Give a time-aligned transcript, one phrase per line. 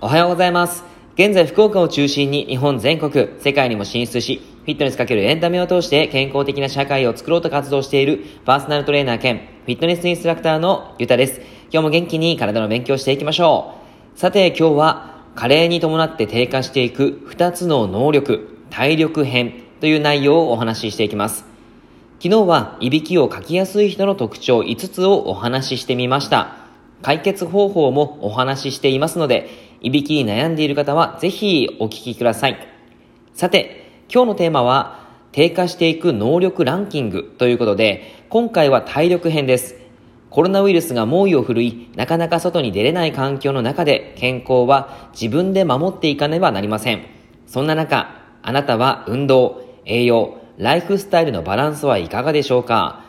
[0.00, 0.84] おはようございます。
[1.14, 11.40] 現在福岡を中心に日本全国、世界にも進出し、フィットネスかけるエンタメを通して健康的な社会を作ろうと活動しているパーソナルトレーナー兼フィットネスインストラクターのゆたです。
[11.70, 13.74] 今日も元気に体の勉強していきましょ
[14.16, 14.18] う。
[14.18, 21.51] さて今日は加齢に伴って低下していく2つの能力、体力編という内容をお話ししていきます。
[22.22, 26.54] 昨日はいびきをかきやすい人の特徴5つをお話ししてみました。
[27.02, 29.50] 解決方法もお話ししていますので、
[29.80, 32.68] いびきに悩んでいる方はぜひお聞きください。
[33.34, 35.00] さて、今日のテーマは、
[35.32, 39.74] 低下していく能力ランキングということで、今回は体力編です。
[40.30, 47.04] コロナウイルスが猛威を振るい、なかなか外に出れない環境の中で健康は自分で守っていかねばなりません。
[47.48, 53.04] そんな中、あなたは運動、栄養、ライフスタイルのバランスはいかがでしょうか？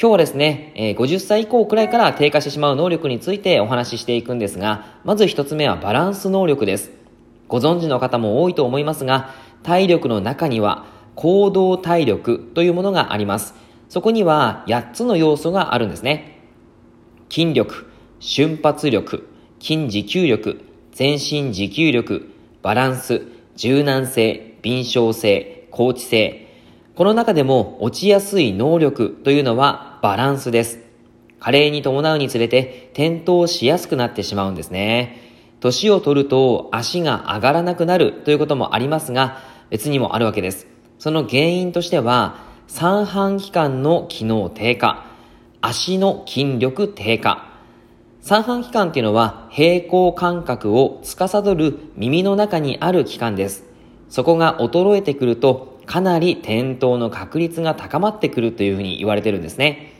[0.00, 6.90] 今日はですね、え50歳以降くらいから低下してしまう能力についてお話ししていくんですが、まず一つ目はバランス能力です。
[7.46, 13.54] ご存知の方も多いと思いますが、体力の中には行動体力というものがあります。
[13.90, 16.40] そこには8つの要素があるんですね。
[17.28, 19.28] 筋力、瞬発力、
[19.60, 22.30] 筋持久力、全身持久力、
[22.62, 26.47] バランス、柔軟性、敏捷性、高知性。
[26.98, 30.80] この中でも落ちやすい能力というのはバランスです。
[31.38, 35.16] 加齢に伴うにつれて転倒しやすくなってしまうんですね。
[35.60, 39.38] 年を取ると足が上がらなくなるということもありますが、
[39.70, 40.66] 別にもあるわけです。
[40.98, 45.06] その原因としては、三半規管の機能低下、
[45.60, 47.46] 足の筋力低下。
[48.22, 53.62] 三半規管っていうのは平行感覚を司る耳の中にある器官です。
[54.08, 59.94] そこが衰えてくるとかなり転倒の確率が高まってくるというふうに言われてるんですね。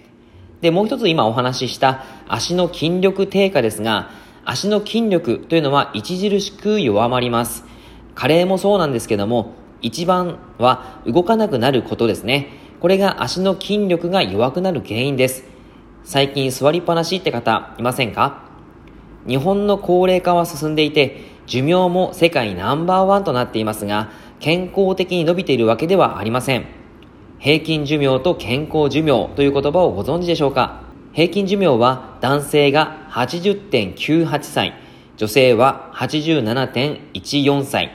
[0.60, 4.10] で、もう一つ今お話しした足の筋力低下ですが、
[4.44, 7.64] 足の筋力というのは著しく弱まります。
[8.14, 12.48] 加齢もそうなんですけども、一番は動かなくなることですね。
[12.80, 15.44] これが足の筋力が弱くなる原因です。
[16.04, 18.42] 最近座りっぱなしって方いませんか？
[19.26, 24.10] 日本の高齢化は進んでいて、寿命も世界ナンバーワンとなっていますが、
[24.40, 26.66] 健康的に伸びているわけではありません。
[27.38, 30.82] 平均寿命と健康寿命という言葉をご存知でしょうか？
[31.12, 34.74] 平均寿命は男性が80.98歳、
[35.16, 37.90] 女性は87.14歳、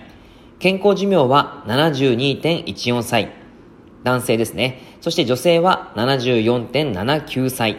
[0.59, 3.31] 健康寿命は72.14歳、
[4.03, 4.81] 男性ですね。
[5.01, 7.77] そして女性は74.79歳。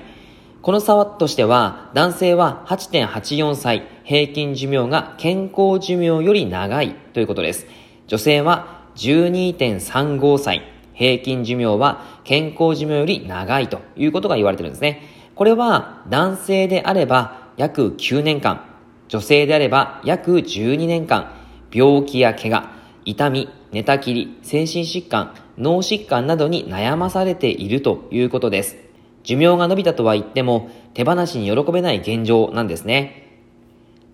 [0.63, 7.67] この差としては、男性は8.84歳、平均寿命が健康寿命より長いということです。
[8.07, 15.03] 女性は12.35歳、平均寿命は健康寿命より長いということが言われてるんですね。
[15.35, 18.65] これは男性であれば約9年間、
[19.09, 21.33] 女性であれば約12年間、
[21.73, 22.71] 病気や怪我、
[23.05, 28.77] 痛み、寝たきり、精神疾患、脳疾患などに悩まされているということです。
[29.25, 33.41] 寿命が伸びたとは言っても手放しに喜べない現状なんですね。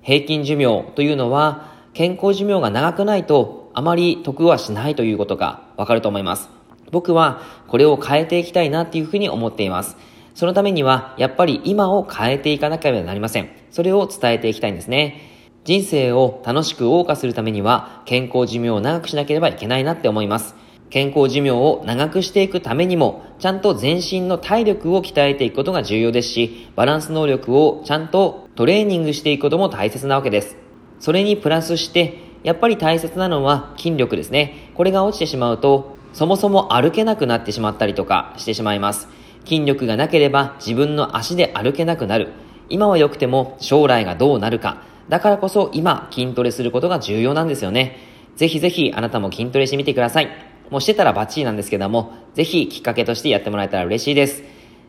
[0.02, 6.48] 平均寿命というのは健康寿命が長くないとあまり得はしないということがわかると思います。
[6.90, 9.96] 僕はこれを変えていきたいなっていうふうに思っています。
[10.34, 13.50] そのためには、やっぱり今を変えていかなければなりません。
[13.70, 15.20] それを伝えていきたいんですね。
[15.64, 20.54] 人生を楽しく謳歌するためには、健康寿命を長くしなければいけないなって思います。
[20.88, 30.56] 健康寿命を長くしていくためにも、ちゃんと全身の体力を鍛えていくことが重要ですし、バランス能力をちゃんとトレーニングしていくことも大切なわけです。
[30.98, 34.70] それにプラスして、やっぱり大切なのは筋力ですね。
[34.74, 39.08] これが落ちてしまうと、そもそも歩けなくなってしまったりとかしてしまいます。
[39.44, 42.32] 筋力がなければ自分の足で歩けなくなる。
[42.68, 44.82] 今は良くても将来がどうなるか。
[45.08, 47.98] だからこそ今筋トレすることが重要なんですよね。
[48.36, 50.28] ぜひぜひあなたも筋トレしてみてください。
[50.70, 54.44] もうしてたらバッチリなんですけども、ぜひきっかけとしてやってもらえたら嬉しいです。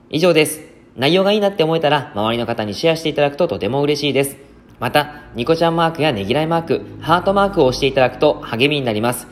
[0.09, 0.62] 以上です。
[0.95, 4.50] 内容がいいなって思えたら周りの方にシェアしていただくととても嬉しいです。
[4.81, 9.28] また、ニコちゃんマークやねぎらいマーク、ハートマークを押していただくと励みになります。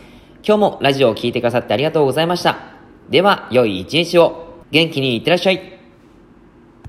[0.45, 2.59] 今日もラジオを聴いてくださってありがとうございました。
[3.09, 4.63] では、良い一日を。
[4.69, 5.78] 元気にいってらっしゃい。